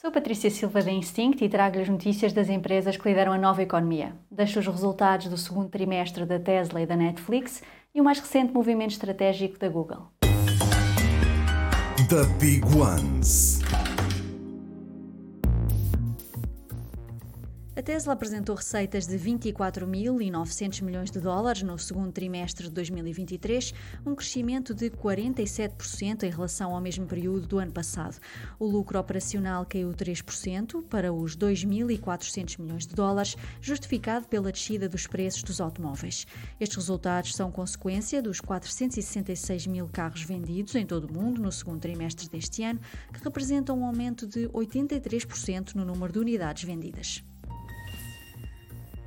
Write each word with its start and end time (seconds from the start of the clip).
Sou 0.00 0.12
Patrícia 0.12 0.48
Silva 0.48 0.80
da 0.80 0.92
Instinct 0.92 1.44
e 1.44 1.48
trago-lhe 1.48 1.82
as 1.82 1.88
notícias 1.88 2.32
das 2.32 2.48
empresas 2.48 2.96
que 2.96 3.08
lideram 3.08 3.32
a 3.32 3.36
nova 3.36 3.64
economia. 3.64 4.14
Deixo 4.30 4.60
os 4.60 4.66
resultados 4.68 5.26
do 5.26 5.36
segundo 5.36 5.68
trimestre 5.68 6.24
da 6.24 6.38
Tesla 6.38 6.80
e 6.80 6.86
da 6.86 6.94
Netflix 6.94 7.64
e 7.92 8.00
o 8.00 8.04
mais 8.04 8.20
recente 8.20 8.52
movimento 8.52 8.92
estratégico 8.92 9.58
da 9.58 9.68
Google. 9.68 10.06
The 12.08 12.24
Big 12.38 12.64
Ones. 12.76 13.58
A 17.78 17.82
Tesla 17.82 18.12
apresentou 18.12 18.56
receitas 18.56 19.06
de 19.06 19.16
24.900 19.16 20.82
milhões 20.82 21.12
de 21.12 21.20
dólares 21.20 21.62
no 21.62 21.78
segundo 21.78 22.10
trimestre 22.10 22.64
de 22.66 22.72
2023, 22.72 23.72
um 24.04 24.16
crescimento 24.16 24.74
de 24.74 24.90
47% 24.90 26.24
em 26.24 26.30
relação 26.30 26.74
ao 26.74 26.80
mesmo 26.80 27.06
período 27.06 27.46
do 27.46 27.56
ano 27.60 27.70
passado. 27.70 28.18
O 28.58 28.66
lucro 28.66 28.98
operacional 28.98 29.64
caiu 29.64 29.90
3% 29.90 30.82
para 30.90 31.12
os 31.12 31.36
2.400 31.36 32.60
milhões 32.60 32.84
de 32.84 32.96
dólares, 32.96 33.36
justificado 33.60 34.26
pela 34.26 34.50
descida 34.50 34.88
dos 34.88 35.06
preços 35.06 35.44
dos 35.44 35.60
automóveis. 35.60 36.26
Estes 36.58 36.78
resultados 36.78 37.32
são 37.32 37.52
consequência 37.52 38.20
dos 38.20 38.40
466 38.40 39.68
mil 39.68 39.86
carros 39.86 40.22
vendidos 40.22 40.74
em 40.74 40.84
todo 40.84 41.04
o 41.04 41.12
mundo 41.12 41.40
no 41.40 41.52
segundo 41.52 41.78
trimestre 41.78 42.28
deste 42.28 42.64
ano, 42.64 42.80
que 43.12 43.22
representam 43.22 43.78
um 43.78 43.84
aumento 43.84 44.26
de 44.26 44.48
83% 44.48 45.76
no 45.76 45.84
número 45.84 46.12
de 46.12 46.18
unidades 46.18 46.64
vendidas. 46.64 47.22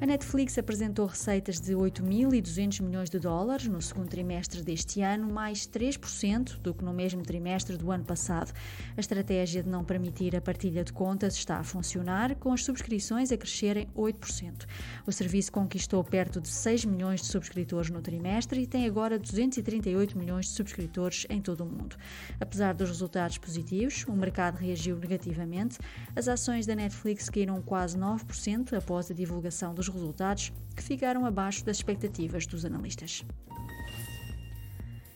A 0.00 0.06
Netflix 0.06 0.58
apresentou 0.58 1.06
receitas 1.06 1.60
de 1.60 1.72
8.200 1.72 2.82
milhões 2.82 3.08
de 3.08 3.18
dólares 3.20 3.68
no 3.68 3.80
segundo 3.80 4.08
trimestre 4.08 4.60
deste 4.60 5.00
ano, 5.00 5.32
mais 5.32 5.68
3% 5.68 6.58
do 6.58 6.74
que 6.74 6.84
no 6.84 6.92
mesmo 6.92 7.22
trimestre 7.22 7.76
do 7.76 7.92
ano 7.92 8.04
passado. 8.04 8.52
A 8.96 9.00
estratégia 9.00 9.62
de 9.62 9.68
não 9.68 9.84
permitir 9.84 10.34
a 10.34 10.40
partilha 10.40 10.82
de 10.82 10.92
contas 10.92 11.36
está 11.36 11.58
a 11.58 11.64
funcionar, 11.64 12.34
com 12.34 12.52
as 12.52 12.64
subscrições 12.64 13.30
a 13.30 13.36
crescerem 13.36 13.86
8%. 13.96 14.66
O 15.06 15.12
serviço 15.12 15.52
conquistou 15.52 16.02
perto 16.02 16.40
de 16.40 16.48
6 16.48 16.84
milhões 16.84 17.20
de 17.20 17.28
subscritores 17.28 17.88
no 17.88 18.02
trimestre 18.02 18.60
e 18.60 18.66
tem 18.66 18.86
agora 18.86 19.16
238 19.16 20.18
milhões 20.18 20.46
de 20.46 20.52
subscritores 20.52 21.24
em 21.30 21.40
todo 21.40 21.62
o 21.62 21.66
mundo. 21.66 21.96
Apesar 22.40 22.74
dos 22.74 22.88
resultados 22.88 23.38
positivos, 23.38 24.04
o 24.08 24.12
mercado 24.12 24.56
reagiu 24.56 24.96
negativamente. 24.98 25.78
As 26.16 26.26
ações 26.26 26.66
da 26.66 26.74
Netflix 26.74 27.30
caíram 27.30 27.62
quase 27.62 27.96
9% 27.96 28.76
após 28.76 29.08
a 29.08 29.14
divulgação 29.14 29.72
dos 29.72 29.83
resultados 29.88 30.52
que 30.74 30.82
ficaram 30.82 31.24
abaixo 31.24 31.64
das 31.64 31.76
expectativas 31.76 32.46
dos 32.46 32.64
analistas. 32.64 33.24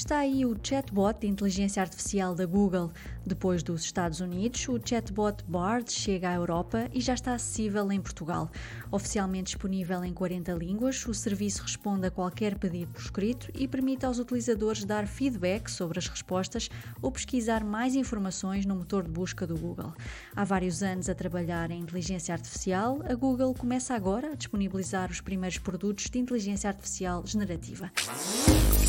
Está 0.00 0.20
aí 0.20 0.46
o 0.46 0.56
chatbot 0.62 1.20
de 1.20 1.26
inteligência 1.26 1.82
artificial 1.82 2.34
da 2.34 2.46
Google. 2.46 2.90
Depois 3.24 3.62
dos 3.62 3.84
Estados 3.84 4.20
Unidos, 4.20 4.66
o 4.66 4.80
chatbot 4.82 5.44
Bard 5.46 5.92
chega 5.92 6.30
à 6.30 6.34
Europa 6.36 6.88
e 6.90 7.02
já 7.02 7.12
está 7.12 7.34
acessível 7.34 7.92
em 7.92 8.00
Portugal. 8.00 8.50
Oficialmente 8.90 9.52
disponível 9.52 10.02
em 10.02 10.14
40 10.14 10.52
línguas, 10.54 11.06
o 11.06 11.12
serviço 11.12 11.62
responde 11.62 12.06
a 12.06 12.10
qualquer 12.10 12.56
pedido 12.56 12.90
por 12.92 13.02
escrito 13.02 13.50
e 13.54 13.68
permite 13.68 14.06
aos 14.06 14.18
utilizadores 14.18 14.86
dar 14.86 15.06
feedback 15.06 15.70
sobre 15.70 15.98
as 15.98 16.08
respostas 16.08 16.70
ou 17.02 17.12
pesquisar 17.12 17.62
mais 17.62 17.94
informações 17.94 18.64
no 18.64 18.76
motor 18.76 19.02
de 19.02 19.10
busca 19.10 19.46
do 19.46 19.58
Google. 19.58 19.92
Há 20.34 20.44
vários 20.44 20.82
anos 20.82 21.10
a 21.10 21.14
trabalhar 21.14 21.70
em 21.70 21.78
inteligência 21.78 22.32
artificial, 22.32 23.02
a 23.06 23.14
Google 23.14 23.52
começa 23.52 23.94
agora 23.94 24.32
a 24.32 24.34
disponibilizar 24.34 25.10
os 25.10 25.20
primeiros 25.20 25.58
produtos 25.58 26.08
de 26.08 26.18
inteligência 26.18 26.70
artificial 26.70 27.22
generativa. 27.26 27.92